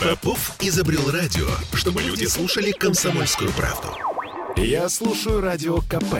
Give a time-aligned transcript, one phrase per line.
[0.00, 3.88] Попов изобрел радио, чтобы люди слушали комсомольскую правду.
[4.56, 6.16] Я слушаю радио КП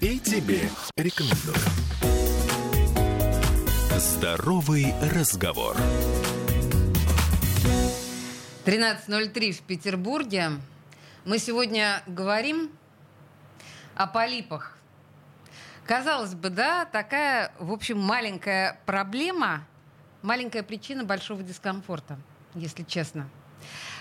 [0.00, 1.56] и тебе рекомендую.
[3.96, 5.76] Здоровый разговор.
[8.64, 10.50] 13.03 в Петербурге.
[11.24, 12.70] Мы сегодня говорим
[13.94, 14.76] о полипах.
[15.86, 19.66] Казалось бы, да, такая, в общем, маленькая проблема,
[20.22, 22.18] маленькая причина большого дискомфорта,
[22.54, 23.28] если честно.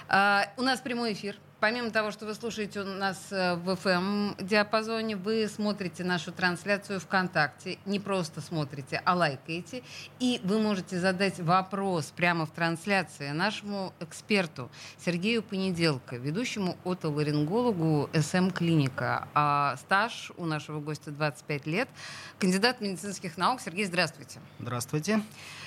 [0.10, 1.38] А, у нас прямой эфир.
[1.60, 7.80] Помимо того, что вы слушаете у нас э, в FM-диапазоне, вы смотрите нашу трансляцию ВКонтакте.
[7.88, 9.82] Не просто смотрите, а лайкаете.
[10.20, 14.70] И вы можете задать вопрос прямо в трансляции нашему эксперту
[15.04, 19.28] Сергею Понеделко, ведущему отоларингологу СМ-клиника.
[19.34, 21.90] А стаж у нашего гостя 25 лет.
[22.38, 23.62] Кандидат медицинских наук.
[23.62, 24.40] Сергей, здравствуйте.
[24.60, 25.16] Здравствуйте.
[25.16, 25.67] А,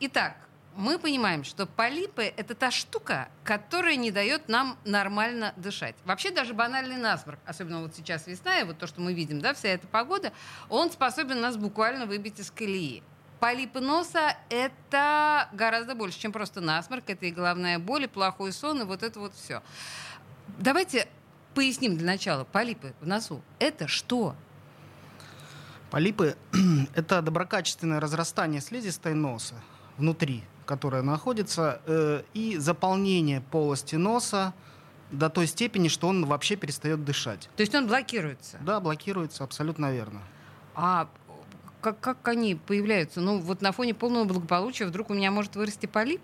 [0.00, 0.36] итак,
[0.76, 5.96] мы понимаем, что полипы— это та штука, которая не дает нам нормально дышать.
[6.04, 9.52] Вообще даже банальный насморк, особенно вот сейчас весна, и вот то, что мы видим, да,
[9.52, 10.32] вся эта погода,
[10.68, 13.02] он способен нас буквально выбить из колеи.
[13.40, 17.04] Полипы носа— это гораздо больше, чем просто насморк.
[17.08, 19.62] Это и головная боль, и плохой сон, и вот это вот все.
[20.58, 21.08] Давайте
[21.54, 22.44] поясним для начала.
[22.44, 24.36] Полипы в носу— это что?
[25.90, 26.36] Полипы—
[26.94, 29.54] это доброкачественное разрастание слизистой носа
[29.98, 34.54] внутри которая находится, э, и заполнение полости носа
[35.10, 37.50] до той степени, что он вообще перестает дышать.
[37.56, 38.56] То есть он блокируется?
[38.60, 40.20] Да, блокируется, абсолютно верно.
[40.76, 41.08] А
[41.80, 43.20] как, как они появляются?
[43.20, 46.22] Ну, вот на фоне полного благополучия вдруг у меня может вырасти полип?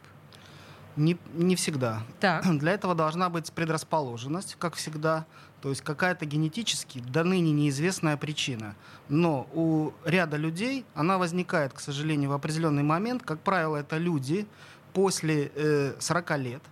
[0.94, 2.02] Не, не всегда.
[2.20, 2.44] Так.
[2.60, 5.26] Для этого должна быть предрасположенность, как всегда.
[5.62, 8.74] То есть какая-то генетически до ныне неизвестная причина.
[9.08, 13.22] Но у ряда людей она возникает, к сожалению, в определенный момент.
[13.22, 14.46] Как правило, это люди
[14.92, 16.62] после э, 40 лет,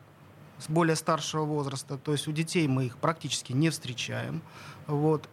[0.58, 1.96] с более старшего возраста.
[1.98, 4.42] То есть у детей мы их практически не встречаем.
[4.86, 5.28] Вот.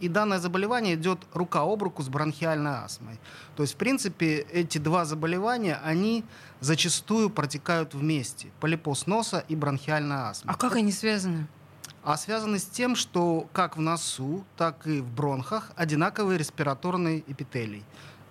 [0.00, 3.18] И данное заболевание идет рука об руку с бронхиальной астмой.
[3.56, 6.24] То есть, в принципе, эти два заболевания, они
[6.60, 8.48] зачастую протекают вместе.
[8.60, 10.52] Полипоз носа и бронхиальная астма.
[10.52, 11.46] А как они связаны?
[12.04, 17.82] А связаны с тем, что как в носу, так и в бронхах одинаковый респираторный эпителий.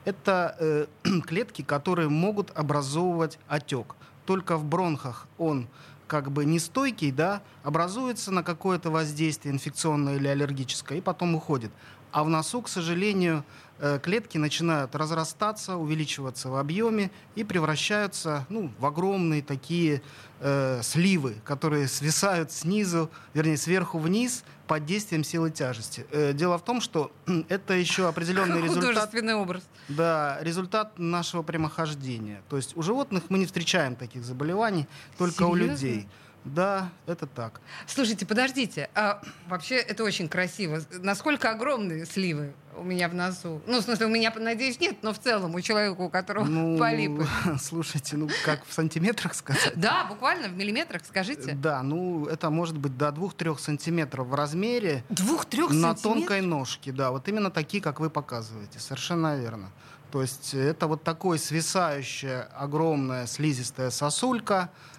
[0.06, 0.86] Это э,
[1.26, 3.96] клетки, которые могут образовывать отек.
[4.26, 5.68] Только в бронхах он
[6.08, 11.72] как бы нестойкий, да, образуется на какое-то воздействие инфекционное или аллергическое и потом уходит.
[12.14, 13.44] А в носу, к сожалению,
[13.80, 20.04] э, клетки начинают разрастаться, увеличиваться в объеме и превращаются ну, в огромные такие
[20.40, 26.06] э, сливы, которые свисают снизу, вернее, сверху вниз под действием силы тяжести.
[26.12, 27.12] Э, дело в том, что
[27.50, 28.90] это еще определенный результат...
[28.90, 29.64] Художественный образ.
[29.88, 32.44] Да, результат нашего прямохождения.
[32.48, 34.88] То есть у животных мы не встречаем таких заболеваний,
[35.18, 35.52] только Серьезно?
[35.52, 36.08] у людей.
[36.46, 37.62] Да, это так.
[37.88, 38.90] Слушайте, подождите.
[38.96, 40.82] А, вообще, это очень красиво.
[40.92, 43.62] Насколько огромные сливы у меня в носу?
[43.68, 46.78] Ну, в смысле, у меня, надеюсь, нет, но в целом у человека, у которого Ну,
[46.80, 47.26] полипы.
[47.62, 49.74] слушайте, ну как в сантиметрах сказать?
[49.76, 51.54] Да, буквально в миллиметрах, скажите.
[51.54, 56.02] Да, ну это может быть до 2-3 сантиметров в размере Двух-трех на сантиметров?
[56.02, 59.70] тонкой ножке, да, вот именно такие, как вы показываете, совершенно верно.
[60.12, 64.93] То есть это вот такое свисающая огромная слизистая сосулька, э,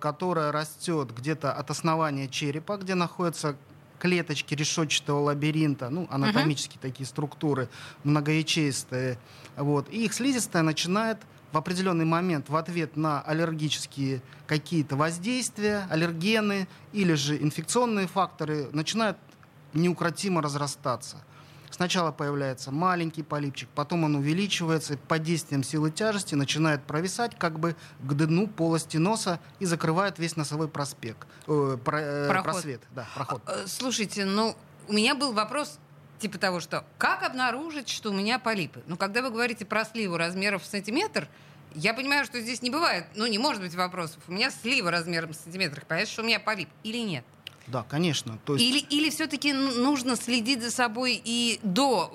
[0.00, 3.56] которая растет где-то от основания черепа, где находятся
[4.00, 7.68] клеточки решетчатого лабиринта, ну, анатомические такие структуры,
[8.02, 9.18] многоячеистые.
[9.56, 9.88] Вот.
[9.90, 11.18] И их слизистая начинает
[11.52, 19.18] в определенный момент в ответ на аллергические какие-то воздействия, аллергены или же инфекционные факторы начинают
[19.74, 21.18] неукротимо разрастаться.
[21.80, 27.74] Сначала появляется маленький полипчик, потом он увеличивается, под действием силы тяжести начинает провисать как бы
[28.02, 32.52] к дну полости носа и закрывает весь носовой проспект, э, про- э, Проход.
[32.52, 32.82] просвет.
[32.94, 33.40] Да, проход.
[33.46, 34.54] Э, Слушайте, ну,
[34.88, 35.78] у меня был вопрос
[36.18, 38.82] типа того, что как обнаружить, что у меня полипы?
[38.86, 41.28] Ну, когда вы говорите про сливу размеров в сантиметр,
[41.74, 44.22] я понимаю, что здесь не бывает, ну, не может быть вопросов.
[44.28, 47.24] У меня слива размером в сантиметр, понятно, что у меня полип или нет?
[47.70, 48.38] Да, конечно.
[48.44, 52.12] То есть, Или, или все-таки нужно следить за собой и до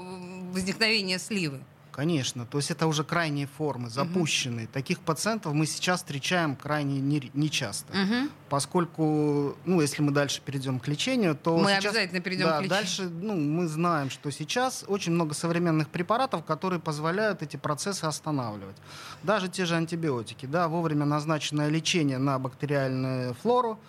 [0.51, 1.59] возникновения сливы?
[1.91, 2.45] Конечно.
[2.45, 4.67] То есть это уже крайние формы, запущенные.
[4.67, 7.95] Таких пациентов мы сейчас встречаем крайне не- нечасто.
[7.95, 8.29] Мгм.
[8.49, 12.63] Поскольку, ну, если мы дальше перейдем к лечению, то Мы сейчас- обязательно перейдем да, к
[12.63, 12.69] лечению.
[12.81, 18.75] Дальше, ну, мы знаем, что сейчас очень много современных препаратов, которые позволяют эти процессы останавливать.
[19.23, 23.79] Даже те же антибиотики, да, вовремя назначенное лечение на бактериальную флору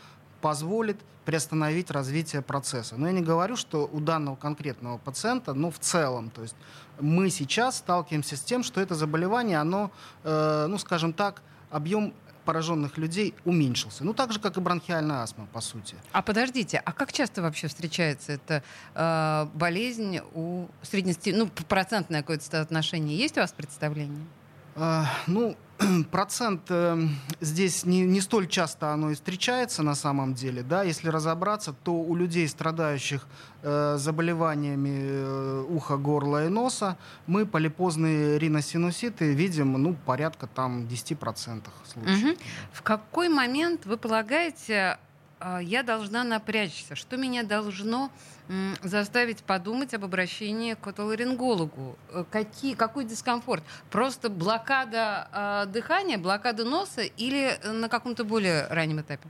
[0.46, 2.94] позволит приостановить развитие процесса.
[2.96, 6.54] Но я не говорю, что у данного конкретного пациента, но в целом, то есть
[7.00, 9.90] мы сейчас сталкиваемся с тем, что это заболевание, оно,
[10.22, 12.14] э, ну, скажем так, объем
[12.44, 14.04] пораженных людей уменьшился.
[14.04, 15.96] Ну, так же, как и бронхиальная астма, по сути.
[16.12, 18.62] А подождите, а как часто вообще встречается эта
[18.94, 23.18] э, болезнь у среднестепенного, ну, процентное какое-то соотношение?
[23.18, 24.24] Есть у вас представление?
[24.76, 25.56] А, ну,
[26.10, 26.98] процент э,
[27.40, 30.62] здесь не, не столь часто оно и встречается на самом деле.
[30.62, 30.82] Да?
[30.82, 33.26] Если разобраться, то у людей, страдающих
[33.62, 36.96] э, заболеваниями э, уха, горла и носа,
[37.26, 42.24] мы полипозные риносинуситы видим ну, порядка там, 10% случаев.
[42.24, 42.36] Угу.
[42.72, 44.98] В какой момент, вы полагаете,
[45.62, 46.94] я должна напрячься?
[46.94, 48.10] Что меня должно
[48.82, 51.96] заставить подумать об обращении к отоларингологу.
[52.10, 53.64] Э, какие, какой дискомфорт?
[53.90, 59.28] Просто блокада э, дыхания, блокада носа или на каком-то более раннем этапе?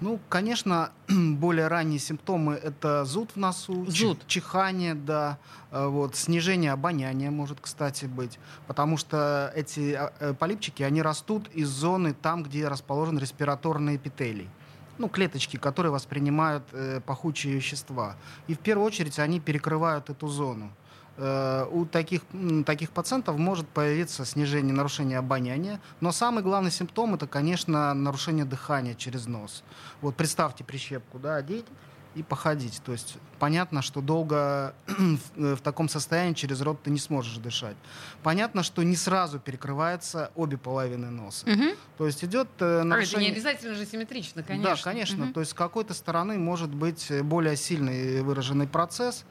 [0.00, 4.26] Ну, конечно, более ранние симптомы это зуд в носу, зуд.
[4.26, 5.38] чихание, да,
[5.70, 11.68] э, вот, снижение обоняния может, кстати, быть, потому что эти э, полипчики, они растут из
[11.68, 14.50] зоны там, где расположен респираторный эпителий
[15.00, 18.16] ну, клеточки, которые воспринимают э, пахучие вещества.
[18.48, 20.70] И в первую очередь они перекрывают эту зону.
[21.16, 22.20] Э, у таких,
[22.66, 28.94] таких пациентов может появиться снижение нарушения обоняния, но самый главный симптом это, конечно, нарушение дыхания
[28.94, 29.64] через нос.
[30.02, 31.66] Вот представьте прищепку, да, одеть
[32.14, 32.80] и походить.
[32.84, 37.76] То есть понятно, что долго в, в таком состоянии через рот ты не сможешь дышать.
[38.22, 41.46] Понятно, что не сразу перекрывается обе половины носа.
[41.48, 41.64] Угу.
[41.98, 43.28] То есть идет э, нарушение...
[43.28, 44.74] А, это не обязательно же симметрично, конечно.
[44.74, 45.24] Да, конечно.
[45.26, 45.32] Угу.
[45.34, 49.24] То есть с какой-то стороны может быть более сильный выраженный процесс,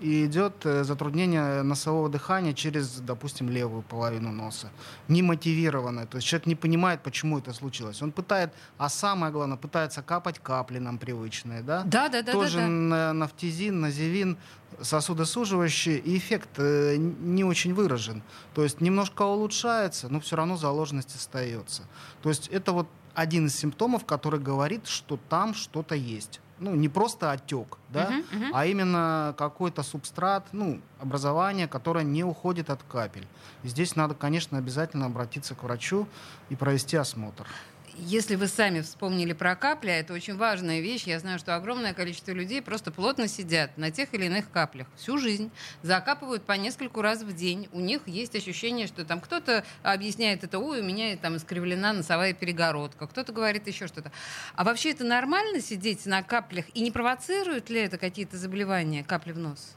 [0.00, 4.70] и идет э, затруднение носового дыхания через, допустим, левую половину носа.
[5.08, 6.06] Немотивированное.
[6.06, 8.02] То есть человек не понимает, почему это случилось.
[8.02, 11.62] Он пытает, а самое главное, пытается капать капли нам привычные.
[11.62, 12.22] Да, да, да.
[12.22, 13.12] да Тоже да, да.
[13.14, 14.36] нафтизин, назевин,
[14.80, 18.22] сосудосуживающий, и эффект э, не очень выражен.
[18.54, 21.82] То есть немножко улучшается, но все равно заложенность остается.
[22.22, 26.88] То есть это вот один из симптомов, который говорит, что там что-то есть ну, не
[26.88, 28.50] просто отек, да, uh-huh, uh-huh.
[28.54, 33.26] а именно какой-то субстрат, ну, образование, которое не уходит от капель.
[33.62, 36.08] И здесь надо, конечно, обязательно обратиться к врачу
[36.48, 37.46] и провести осмотр.
[37.98, 41.04] Если вы сами вспомнили про капли, а это очень важная вещь.
[41.04, 45.16] Я знаю, что огромное количество людей просто плотно сидят на тех или иных каплях всю
[45.16, 45.50] жизнь,
[45.82, 47.70] закапывают по нескольку раз в день.
[47.72, 52.34] У них есть ощущение, что там кто-то объясняет это, ой, у меня там искривлена носовая
[52.34, 54.12] перегородка, кто-то говорит еще что-то.
[54.54, 59.32] А вообще это нормально сидеть на каплях и не провоцирует ли это какие-то заболевания, капли
[59.32, 59.74] в нос?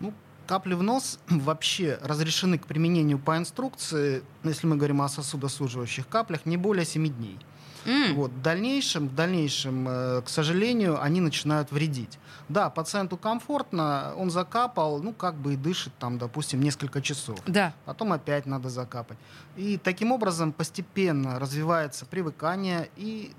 [0.00, 0.14] Ну,
[0.46, 6.46] капли в нос вообще разрешены к применению по инструкции, если мы говорим о сосудосуживающих каплях,
[6.46, 7.38] не более 7 дней.
[7.84, 8.14] Mm.
[8.14, 8.30] Вот.
[8.30, 12.18] В дальнейшем, в дальнейшем, э, к сожалению, они начинают вредить.
[12.48, 17.38] Да, пациенту комфортно, он закапал, ну, как бы и дышит там, допустим, несколько часов.
[17.46, 17.72] Да.
[17.84, 19.18] Потом опять надо закапать.
[19.56, 23.32] И таким образом постепенно развивается привыкание и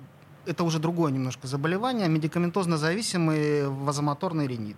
[0.45, 4.77] это уже другое немножко заболевание, медикаментозно зависимый вазомоторный ринит.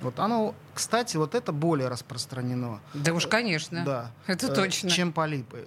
[0.00, 2.80] Вот оно, кстати, вот это более распространено.
[2.94, 3.84] Да уж, конечно.
[3.84, 4.10] Да.
[4.26, 4.90] Это э, точно.
[4.90, 5.66] Чем полипы.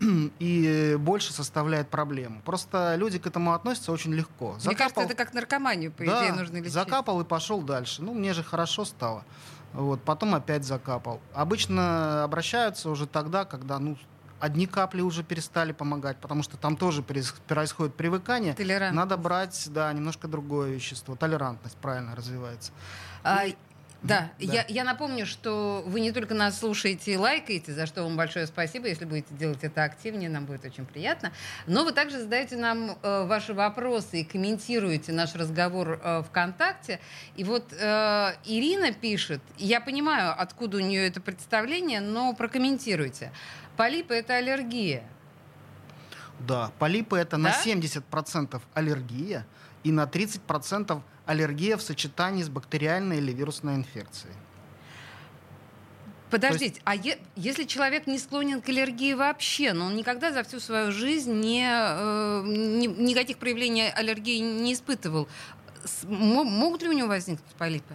[0.38, 2.40] И больше составляет проблему.
[2.44, 4.56] Просто люди к этому относятся очень легко.
[4.58, 6.72] Закапал, мне кажется, это как наркоманию, по да, идее, нужно лечить.
[6.72, 8.02] закапал и пошел дальше.
[8.02, 9.24] Ну, мне же хорошо стало.
[9.72, 11.20] Вот, потом опять закапал.
[11.32, 13.96] Обычно обращаются уже тогда, когда, ну,
[14.38, 18.54] одни капли уже перестали помогать, потому что там тоже происходит привыкание.
[18.92, 21.14] Надо брать, да, немножко другое вещество.
[21.14, 22.72] Толерантность правильно развивается.
[23.22, 23.44] А,
[24.02, 24.44] да, да.
[24.44, 28.46] Я, я напомню, что вы не только нас слушаете и лайкаете, за что вам большое
[28.46, 28.88] спасибо.
[28.88, 31.32] Если будете делать это активнее, нам будет очень приятно.
[31.66, 36.98] Но вы также задаете нам э, ваши вопросы и комментируете наш разговор э, ВКонтакте.
[37.36, 43.32] И вот э, Ирина пишет, я понимаю, откуда у нее это представление, но прокомментируйте.
[43.76, 45.04] Полипы— это аллергия.
[46.40, 47.38] Да, полипы— это да?
[47.38, 49.46] на 70% аллергия
[49.84, 54.34] и на 30% аллергия в сочетании с бактериальной или вирусной инфекцией.
[56.30, 56.80] Подождите, есть...
[56.84, 60.90] а е- если человек не склонен к аллергии вообще, но он никогда за всю свою
[60.90, 65.28] жизнь не, э, ни, никаких проявлений аллергии не испытывал,
[65.84, 67.94] с- могут ли у него возникнуть полипы?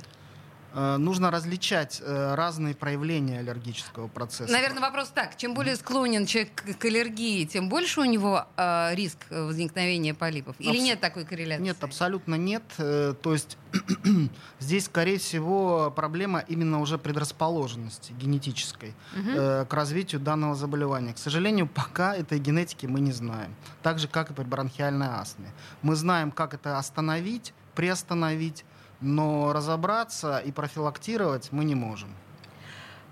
[0.78, 4.54] Э, нужно различать э, разные проявления аллергического процесса.
[4.54, 5.36] Наверное, вопрос так.
[5.36, 10.56] Чем более склонен человек к аллергии, тем больше у него э, риск возникновения полипов?
[10.60, 10.80] Или Абс...
[10.82, 11.64] нет такой корреляции?
[11.64, 12.62] Нет, абсолютно нет.
[12.78, 13.58] То есть
[14.60, 19.66] здесь, скорее всего, проблема именно уже предрасположенности генетической угу.
[19.66, 21.14] к развитию данного заболевания.
[21.14, 23.56] К сожалению, пока этой генетики мы не знаем.
[23.82, 25.52] Так же, как и при бронхиальной астме.
[25.82, 28.64] Мы знаем, как это остановить, приостановить,
[29.01, 32.10] но разобраться и профилактировать мы не можем.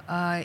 [0.07, 0.41] А,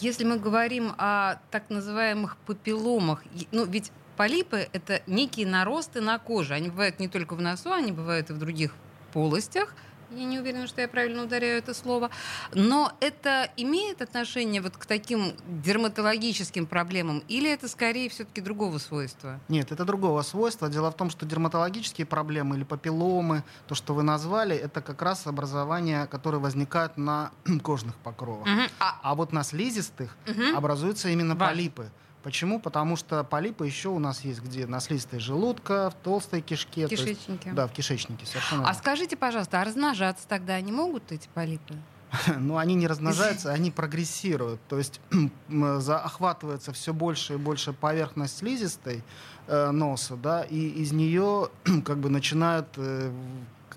[0.00, 6.54] если мы говорим о так называемых папилломах, ну ведь полипы это некие наросты на коже.
[6.54, 8.74] Они бывают не только в носу, они бывают и в других
[9.12, 9.74] полостях–
[10.10, 12.10] я не уверена, что я правильно ударяю это слово.
[12.52, 17.22] Но это имеет отношение вот к таким дерматологическим проблемам?
[17.28, 19.40] Или это скорее все-таки другого свойства?
[19.48, 20.68] Нет, это другого свойства.
[20.68, 25.26] Дело в том, что дерматологические проблемы или папилломы, то, что вы назвали, это как раз
[25.26, 28.46] образования, которые возникают на кожных покровах.
[28.46, 28.62] Угу.
[28.80, 28.98] А...
[29.02, 30.56] а вот на слизистых угу.
[30.56, 31.46] образуются именно Важно.
[31.46, 31.90] полипы.
[32.28, 32.60] Почему?
[32.60, 34.66] Потому что полипы еще у нас есть где?
[34.66, 36.86] На слизистой желудка, в толстой кишке.
[36.86, 37.40] В кишечнике.
[37.46, 38.68] Есть, да, в кишечнике, совершенно.
[38.68, 41.74] А скажите, пожалуйста, а размножаться тогда они могут, эти полипы?
[42.38, 44.60] Ну, они не размножаются, они прогрессируют.
[44.68, 45.00] То есть
[45.88, 49.02] охватывается все больше и больше поверхность слизистой
[49.46, 51.48] э, носа, да, и из нее
[51.86, 53.10] как бы начинают э,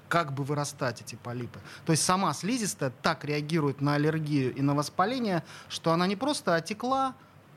[0.10, 1.62] как бы вырастать эти полипы.
[1.86, 6.56] То есть сама слизистая так реагирует на аллергию и на воспаление, что она не просто
[6.56, 7.16] отекла,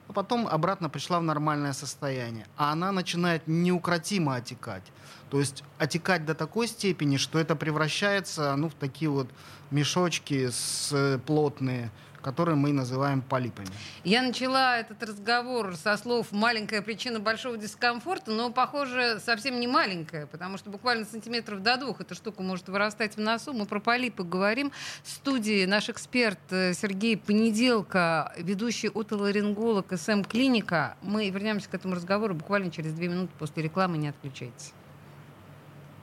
[0.08, 2.46] а потом обратно пришла в нормальное состояние.
[2.56, 4.82] А она начинает неукротимо отекать.
[5.34, 9.26] То есть отекать до такой степени, что это превращается ну, в такие вот
[9.72, 11.90] мешочки с, э, плотные,
[12.22, 13.66] которые мы называем полипами.
[14.04, 20.26] Я начала этот разговор со слов «маленькая причина большого дискомфорта», но, похоже, совсем не маленькая,
[20.26, 23.52] потому что буквально сантиметров до двух эта штука может вырастать в носу.
[23.52, 24.70] Мы про полипы говорим.
[25.02, 30.96] В студии наш эксперт э, Сергей Понеделка, ведущий отоларинголог СМ Клиника.
[31.02, 33.98] Мы вернемся к этому разговору буквально через две минуты после рекламы.
[33.98, 34.72] Не отключайтесь.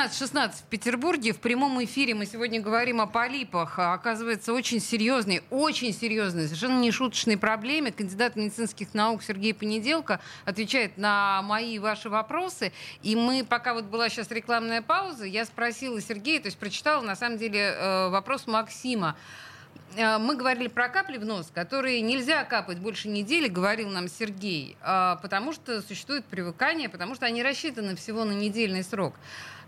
[0.00, 1.34] 13.16 в Петербурге.
[1.34, 3.78] В прямом эфире мы сегодня говорим о полипах.
[3.78, 7.92] А, оказывается, очень серьезной, очень серьезной, совершенно не шуточной проблеме.
[7.92, 12.72] Кандидат медицинских наук Сергей Понеделко отвечает на мои и ваши вопросы.
[13.02, 17.14] И мы, пока вот была сейчас рекламная пауза, я спросила Сергея, то есть прочитала, на
[17.14, 19.16] самом деле, э, вопрос Максима
[19.96, 24.78] э, мы говорили про капли в нос, которые нельзя капать больше недели, говорил нам Сергей,
[24.80, 29.14] а, потому что существует привыкание, потому что они рассчитаны всего на недельный срок.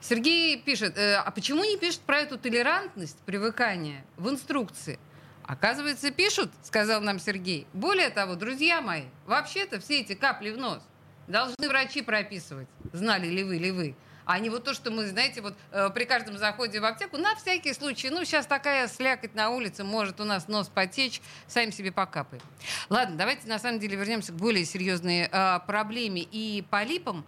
[0.02, 4.98] Сергей пишет, э, а почему не пишут про эту толерантность, привыкание в инструкции?
[5.44, 7.68] Оказывается, пишут, сказал нам Сергей.
[7.72, 10.82] Более того, друзья мои, вообще-то все эти капли в нос
[11.28, 12.66] должны врачи прописывать.
[12.92, 13.94] Знали ли вы, ли вы?
[14.24, 17.36] А не вот то, что мы, знаете, вот э, при каждом заходе в аптеку, на
[17.36, 21.92] всякий случай, ну, сейчас такая слякоть на улице, может у нас нос потечь, сами себе
[21.92, 22.42] покапаем.
[22.88, 27.24] Ладно, давайте на самом деле вернемся к более серьезной э, проблеме и полипам.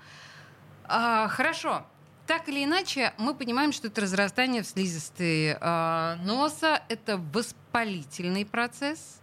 [0.87, 1.87] А, хорошо.
[2.27, 9.21] Так или иначе, мы понимаем, что это разрастание в слизистой э, носа, это воспалительный процесс.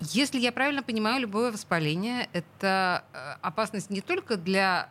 [0.00, 4.88] Если я правильно понимаю, любое воспаление— это э, опасность не только для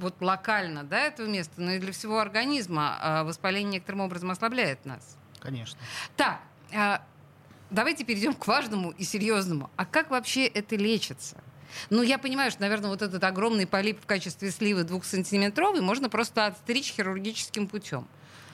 [0.00, 2.98] вот локально да, этого места, но и для всего организма.
[3.00, 5.16] Э, воспаление некоторым образом ослабляет нас.
[5.38, 5.78] Конечно.
[6.16, 6.40] Так,
[6.72, 6.98] э,
[7.70, 9.70] давайте перейдем к важному и серьезному.
[9.76, 11.36] А как вообще это лечится?
[11.90, 16.46] Ну, я понимаю, что, наверное, вот этот огромный полип в качестве сливы двухсантиметровый можно просто
[16.46, 18.06] отстричь хирургическим путем.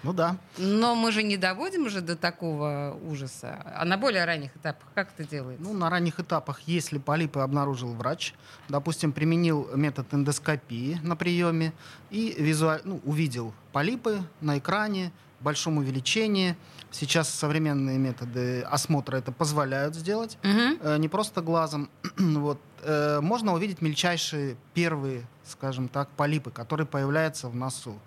[0.02, 0.36] Ну да.
[0.58, 3.62] Но мы же не доводим уже до такого ужаса.
[3.74, 5.62] А на более ранних этапах как это делается?
[5.62, 8.34] Ну, на ранних этапах, если полипы обнаружил врач,
[8.68, 11.72] допустим, применил метод эндоскопии на приеме
[12.10, 12.80] и визуаль...
[12.84, 16.56] ну, увидел полипы на экране, в большом увеличении.
[16.90, 20.38] Сейчас современные методы осмотра это позволяют сделать.
[20.42, 20.94] Угу.
[20.98, 21.90] Не просто глазом.
[22.16, 22.60] вот.
[22.82, 27.98] Э, можно увидеть мельчайшие первые, скажем так, полипы, которые появляются в носу.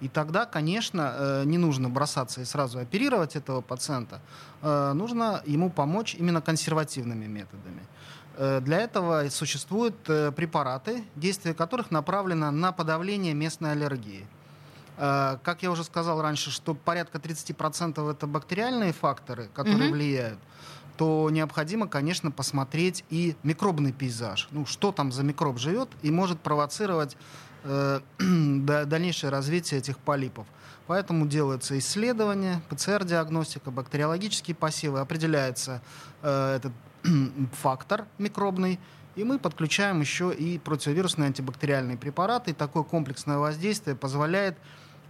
[0.00, 4.20] И тогда, конечно, э, не нужно бросаться и сразу оперировать этого пациента.
[4.62, 7.82] Нужно ему помочь именно консервативными методами.
[8.64, 14.26] Для этого существуют препараты, действие которых направлено на подавление местной аллергии.
[14.96, 19.92] Как я уже сказал раньше, что порядка 30% это бактериальные факторы, которые mm-hmm.
[19.92, 20.38] влияют
[20.98, 24.48] то необходимо, конечно, посмотреть и микробный пейзаж.
[24.50, 27.16] Ну, что там за микроб живет и может провоцировать
[27.62, 30.48] э, дальнейшее развитие этих полипов.
[30.88, 35.80] Поэтому делается исследование, ПЦР-диагностика, бактериологические посевы, определяется
[36.22, 36.72] э, этот
[37.52, 38.80] фактор микробный,
[39.14, 42.50] и мы подключаем еще и противовирусные антибактериальные препараты.
[42.50, 44.56] И такое комплексное воздействие позволяет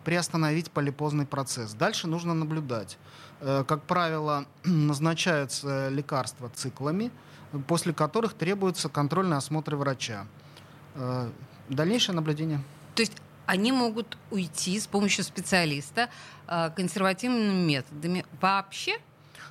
[0.04, 1.74] приостановить полипозный процесс.
[1.74, 2.98] Дальше нужно наблюдать.
[3.40, 7.10] Э, как правило, назначаются лекарства циклами,
[7.66, 10.26] после которых требуется контрольный осмотр врача.
[10.94, 11.30] Э,
[11.68, 12.60] дальнейшее наблюдение.
[12.94, 13.14] То есть
[13.46, 16.08] они могут уйти с помощью специалиста
[16.46, 18.98] э, консервативными методами вообще?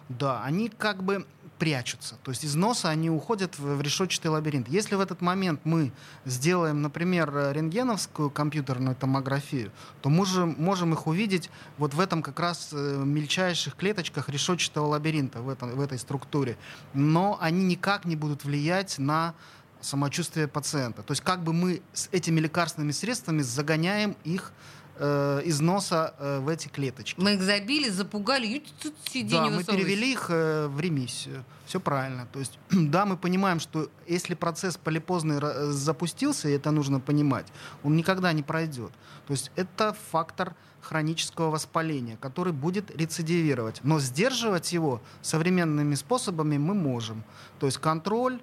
[0.10, 1.26] Да, они как бы
[1.58, 2.16] прячутся.
[2.24, 4.68] То есть из носа они уходят в, решетчатый лабиринт.
[4.68, 5.92] Если в этот момент мы
[6.26, 9.72] сделаем, например, рентгеновскую компьютерную томографию,
[10.02, 14.88] то мы же можем их увидеть вот в этом как раз э, мельчайших клеточках решетчатого
[14.88, 16.58] лабиринта, в, этом, в этой структуре.
[16.94, 19.34] Но они никак не будут влиять на
[19.82, 21.04] самочувствие пациента.
[21.04, 24.52] То есть как бы мы с этими лекарственными средствами загоняем их
[25.00, 27.20] э, из носа э, в эти клеточки.
[27.20, 28.64] Мы их забили, запугали,
[29.12, 31.44] сиди, Да, мы перевели их э, в ремиссию.
[31.66, 32.28] Все правильно.
[32.32, 37.48] То есть, да, мы понимаем, что если процесс полипозный э, запустился, и это нужно понимать,
[37.84, 38.92] он никогда не пройдет.
[39.28, 43.82] То есть это фактор хронического воспаления, который будет рецидивировать.
[43.84, 47.24] Но сдерживать его современными способами мы можем.
[47.60, 48.40] То есть контроль,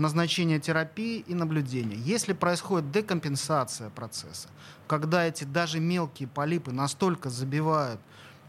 [0.00, 1.96] назначение терапии и наблюдения.
[1.96, 4.48] Если происходит декомпенсация процесса,
[4.86, 8.00] когда эти даже мелкие полипы настолько забивают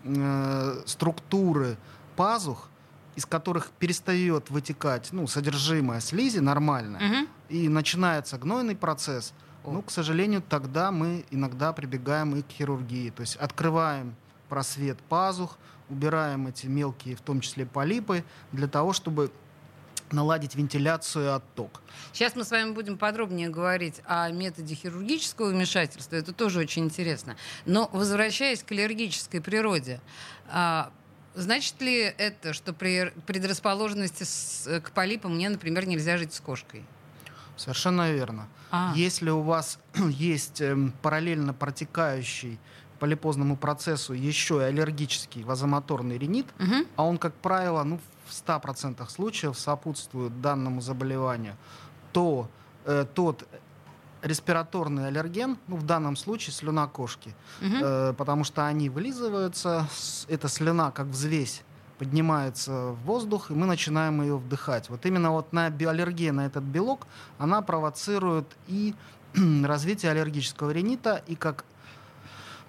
[0.04, 1.78] э, структуры
[2.16, 2.70] пазух,
[3.16, 7.28] из которых перестает вытекать ну, содержимое слизи нормально, угу.
[7.50, 9.34] и начинается гнойный процесс,
[9.66, 13.12] ну, к сожалению, тогда мы иногда прибегаем и к хирургии.
[13.12, 14.16] То есть открываем
[14.50, 15.58] просвет пазух,
[15.90, 19.32] убираем эти мелкие, в том числе полипы, для того, чтобы
[20.14, 21.82] наладить вентиляцию и отток.
[22.14, 26.16] Сейчас мы с вами будем подробнее говорить о методе хирургического вмешательства.
[26.16, 27.36] Это тоже очень интересно.
[27.66, 30.02] Но возвращаясь к аллергической природе,
[30.50, 30.92] а,
[31.36, 34.26] значит ли это, что при предрасположенности
[34.80, 36.84] к полипам мне, например, нельзя жить с кошкой?
[37.58, 38.48] Совершенно верно.
[38.72, 38.94] А.
[38.96, 42.60] Если у вас есть эм, параллельно протекающий
[43.00, 46.86] полипозному процессу еще и аллергический вазомоторный ринит, угу.
[46.96, 48.00] а он, как правило, ну,
[48.32, 51.56] в 100% случаев сопутствует данному заболеванию,
[52.14, 52.50] то
[52.86, 53.48] э, тот
[54.22, 57.76] респираторный аллерген, ну, в данном случае слюна кошки, угу.
[57.82, 59.88] э, потому что они вылизываются,
[60.28, 61.64] эта слюна как взвесь
[61.98, 64.90] поднимается в воздух, и мы начинаем ее вдыхать.
[64.90, 67.06] Вот именно вот на аллергия на этот белок,
[67.38, 68.96] она провоцирует и
[69.64, 71.64] развитие аллергического ринита, и как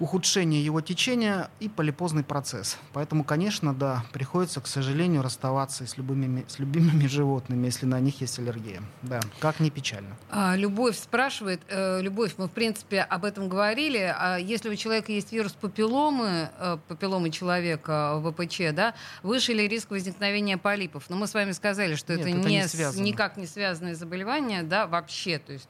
[0.02, 2.76] ухудшение его течения и полипозный процесс.
[2.92, 8.20] Поэтому, конечно, да, приходится, к сожалению, расставаться с любыми, с любимыми животными, если на них
[8.20, 8.82] есть аллергия.
[9.02, 10.16] Да, как не печально.
[10.28, 15.12] А, Любовь спрашивает, э, Любовь, мы, в принципе, об этом говорили, а если у человека
[15.12, 21.04] есть вирус папилломы, э, папилломы человека, ВПЧ, да, выше ли риск возникновения полипов?
[21.10, 24.64] Но мы с вами сказали, что Нет, это, это не, не никак не связанное заболевание,
[24.64, 25.68] да, вообще, то есть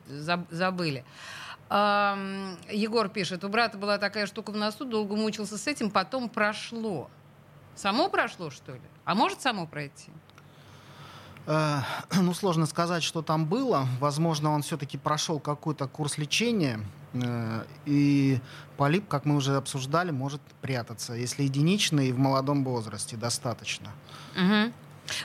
[0.51, 1.05] забыли.
[1.73, 7.09] Егор пишет, у брата была такая штука в носу, долго мучился с этим, потом прошло.
[7.75, 8.81] Само прошло, что ли?
[9.05, 10.11] А может само пройти?
[11.47, 11.81] Э,
[12.21, 13.87] ну, сложно сказать, что там было.
[14.01, 16.81] Возможно, он все-таки прошел какой-то курс лечения,
[17.15, 18.39] э, и
[18.77, 23.89] полип, как мы уже обсуждали, может прятаться, если единичный в молодом возрасте достаточно.
[24.37, 24.73] Угу.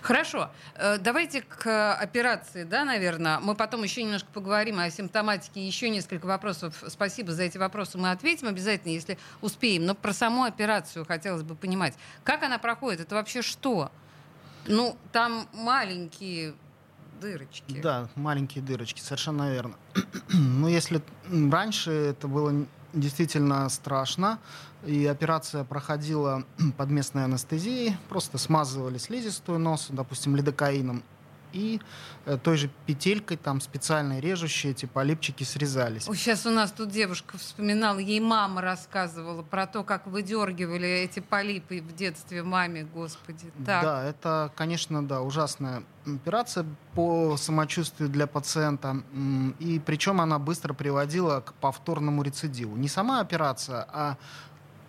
[0.01, 0.49] Хорошо.
[0.75, 3.39] Э, давайте к операции, да, наверное.
[3.39, 5.65] Мы потом еще немножко поговорим о симптоматике.
[5.65, 6.83] Еще несколько вопросов.
[6.87, 7.97] Спасибо за эти вопросы.
[7.97, 9.85] Мы ответим обязательно, если успеем.
[9.85, 11.93] Но про саму операцию хотелось бы понимать.
[12.23, 13.01] Как она проходит?
[13.01, 13.91] Это вообще что?
[14.67, 16.53] Ну, там маленькие
[17.21, 17.79] дырочки.
[17.81, 19.75] Да, маленькие дырочки, совершенно верно.
[20.33, 21.01] Но если
[21.51, 22.65] раньше это было
[22.97, 24.39] действительно страшно.
[24.85, 26.43] И операция проходила
[26.77, 27.97] под местной анестезией.
[28.09, 31.03] Просто смазывали слизистую нос, допустим, лидокаином
[31.53, 31.79] и
[32.25, 36.03] э, той же петелькой, там специальной режущей эти полипчики срезались.
[36.03, 41.81] Сейчас у нас тут девушка вспоминала, ей мама рассказывала про то, как выдергивали эти полипы
[41.81, 43.45] в детстве маме, господи.
[43.65, 43.83] Так.
[43.83, 49.03] Да, это, конечно, да, ужасная операция по самочувствию для пациента,
[49.59, 52.75] и причем она быстро приводила к повторному рецидиву.
[52.77, 54.17] Не сама операция, а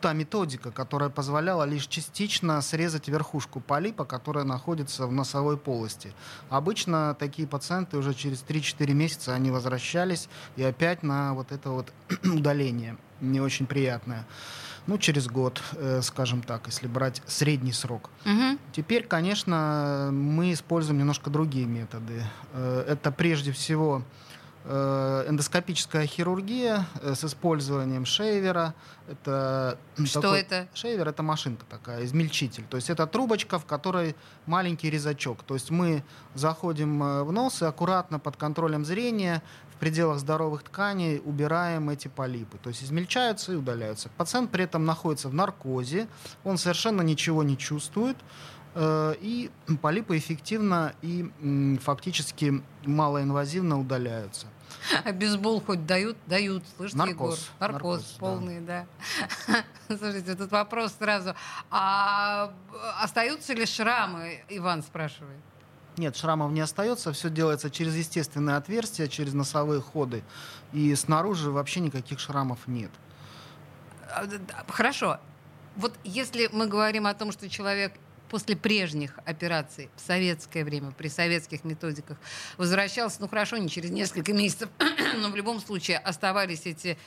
[0.01, 6.13] та методика, которая позволяла лишь частично срезать верхушку полипа, которая находится в носовой полости.
[6.51, 11.93] Обычно такие пациенты уже через 3-4 месяца они возвращались и опять на вот это вот
[12.25, 14.25] удаление не очень приятное.
[14.87, 18.09] ну, через год, э, скажем так, если брать средний срок.
[18.25, 18.59] Мгм.
[18.73, 22.23] Теперь, конечно, мы используем немножко другие методы.
[22.55, 24.03] Э, Это прежде всего
[24.73, 28.75] эндоскопическая хирургия э, с использованием шейвера.
[29.09, 30.69] Это Что такой- это?
[30.75, 32.65] Шейвер это машинка такая, измельчитель.
[32.69, 34.15] То есть это трубочка, в которой
[34.47, 35.43] маленький резачок.
[35.43, 36.03] То есть мы
[36.35, 39.43] заходим э, в нос и аккуратно под контролем зрения
[39.75, 42.59] в пределах здоровых тканей убираем эти полипы.
[42.59, 44.11] То есть измельчаются и удаляются.
[44.17, 46.09] Пациент при этом находится в наркозе,
[46.45, 48.17] он совершенно ничего не чувствует.
[48.79, 49.51] Э, И
[49.83, 51.31] полипы эффективно и
[51.83, 54.47] фактически малоинвазивно удаляются.
[55.05, 56.17] А бейсбол хоть дают?
[56.27, 56.63] Дают.
[56.77, 57.39] Слышите, Наркоз.
[57.39, 57.39] Егор?
[57.61, 58.19] Наркоз, Наркоз, да.
[58.19, 58.87] полный, да.
[59.89, 61.35] Слушайте, тут вопрос сразу.
[61.71, 62.53] А
[63.03, 65.41] остаются ли шрамы, Иван спрашивает?
[65.97, 70.23] Нет, шрамов не остается, все делается через естественные отверстия, через носовые ходы.
[70.73, 72.91] И снаружи вообще никаких шрамов нет.
[74.09, 74.25] А,
[74.69, 75.19] Хорошо.
[75.77, 77.93] Вот если мы говорим о том, что человек
[78.29, 82.19] после прежних операций в советское время, при советских методиках,
[82.57, 84.69] возвращался, ну хорошо, не через несколько месяцев,
[85.19, 86.99] но в любом случае оставались эти,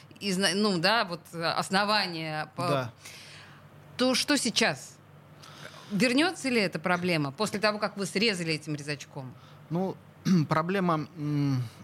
[0.55, 2.93] ну да, вот основания, по- Да.
[3.97, 4.97] то что сейчас?
[5.91, 9.33] Вернется ли эта проблема после того, как вы срезали этим резачком?
[9.69, 9.95] Ну,
[10.49, 11.07] проблема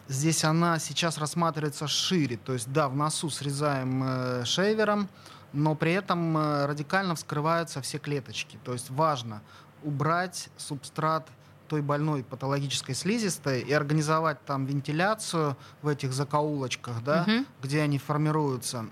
[0.07, 2.37] здесь, она сейчас рассматривается шире.
[2.37, 5.09] То есть, да, в носу срезаем э, шейвером,
[5.53, 8.57] но при этом э, радикально вскрываются все клеточки.
[8.63, 9.41] То есть важно
[9.83, 11.27] убрать субстрат
[11.67, 17.45] той больной патологической слизистой и организовать там вентиляцию в этих закоулочках, да, Мгм.
[17.61, 18.85] где они формируются.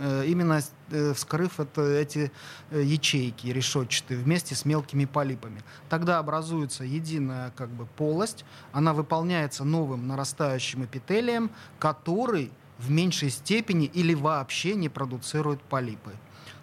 [0.00, 2.32] Э, Именно э, вскрыв это, эти
[2.70, 5.62] ячейки решетчатые вместе с мелкими полипами.
[5.88, 12.50] Тогда образуется единая как бы полость, она выполняется новым нарастающим эпителием, который
[12.82, 16.12] в меньшей степени или вообще не продуцирует полипы.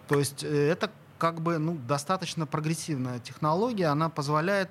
[0.08, 4.70] То есть э, это как бы ну, достаточно прогрессивная технология, она позволяет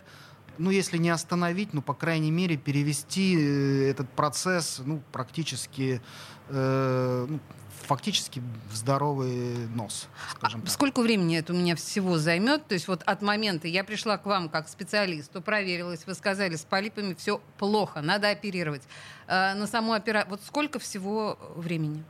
[0.59, 6.01] ну, если не остановить, ну, по крайней мере, перевести э, этот процесс, ну, практически,
[6.49, 7.39] э, ну,
[7.87, 10.69] фактически в здоровый нос, скажем так.
[10.69, 12.67] Сколько времени это у меня всего займет?
[12.67, 16.65] То есть вот от момента я пришла к вам как специалисту, проверилась, вы сказали, с
[16.65, 18.83] полипами все плохо, надо оперировать.
[19.27, 22.03] Э, на саму операцию, вот сколько всего времени?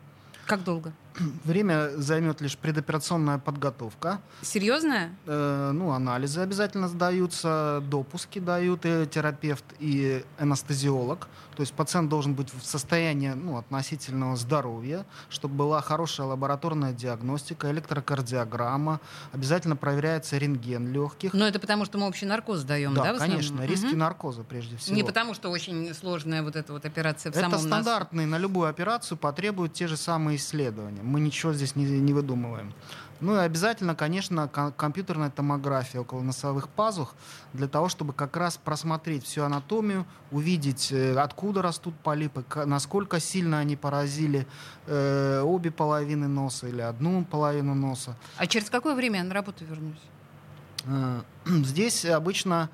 [0.46, 0.92] Как долго?
[1.44, 4.22] Время займет лишь предоперационная подготовка.
[4.42, 5.12] Серьезная?
[5.26, 11.28] Э, ну, анализы обязательно сдаются, допуски дают и терапевт, и анестезиолог.
[11.56, 17.70] То есть пациент должен быть в состоянии ну, относительного здоровья, чтобы была хорошая лабораторная диагностика,
[17.72, 19.02] электрокардиограмма.
[19.34, 21.34] Обязательно проверяется рентген легких.
[21.34, 23.12] Но это потому, что мы общий наркоз даем, да?
[23.14, 23.98] да, конечно, риски Мгм.
[24.00, 24.96] наркоза прежде всего.
[24.96, 27.68] Не потому, что очень сложная вот эта вот операция в Это самом носу.
[27.68, 31.02] стандартные на любую операцию потребуют те же самые исследования.
[31.10, 32.74] Мы ничего здесь не, не выдумываем.
[33.22, 37.16] Ну и обязательно, конечно, ко- компьютерная томография около носовых пазух
[37.54, 43.60] для того, чтобы как раз просмотреть всю анатомию, увидеть, э, откуда растут полипы, насколько сильно
[43.60, 44.48] они поразили
[44.88, 48.16] э, обе половины носа или одну половину носа.
[48.38, 50.02] А через какое время я на работу вернусь?
[50.86, 52.70] Э, Здесь обычно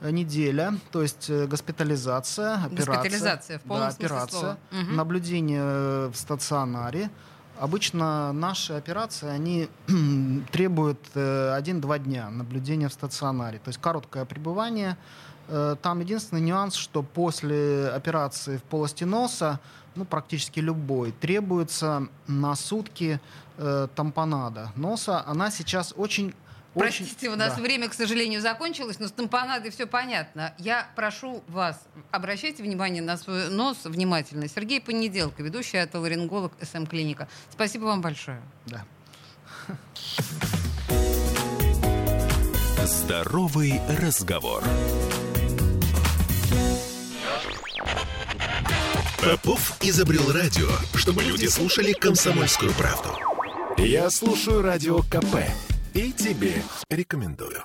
[0.00, 2.86] э, неделя, то есть госпитализация, операция.
[2.86, 4.58] Госпитализация, в полном да, операция, слова.
[4.92, 7.10] Наблюдение в стационаре.
[7.60, 9.68] Обычно наши операции, они
[10.52, 13.58] требуют э, 1-2 дня наблюдения в стационаре.
[13.58, 14.96] То есть короткое пребывание.
[15.48, 19.58] Э, Там единственный нюанс, что после операции в полости носа,
[19.96, 23.20] ну, практически любой, требуется на сутки
[23.56, 25.24] э, тампонада носа.
[25.26, 26.34] Она сейчас очень
[26.74, 27.62] очень- Простите, у нас да.
[27.62, 30.54] время, к сожалению, закончилось, но с тампонадой все понятно.
[30.58, 34.48] Я прошу вас, обращайте внимание на свой нос внимательно.
[34.48, 37.28] Сергей Понеделко, ведущий отоларинголог СМ-клиника.
[37.50, 38.40] Спасибо вам большое.
[38.66, 38.84] Да.
[42.84, 44.62] Здоровый разговор.
[49.22, 53.10] Попов изобрел радио, чтобы люди слушали комсомольскую правду.
[53.76, 55.44] Я слушаю радио КП
[55.98, 57.64] и тебе рекомендую.